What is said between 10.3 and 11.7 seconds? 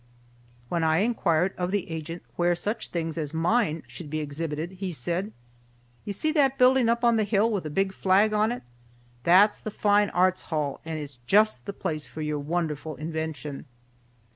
Hall, and it's just